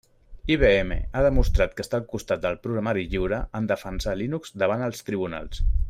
IBM 0.53 0.93
ha 0.95 1.21
demostrat 1.25 1.75
que 1.79 1.85
està 1.87 1.99
al 1.99 2.07
costat 2.15 2.41
del 2.47 2.57
programari 2.65 3.05
lliure 3.13 3.43
en 3.61 3.69
defensar 3.73 4.17
Linux 4.23 4.57
davant 4.65 4.89
els 4.89 5.09
tribunals. 5.13 5.63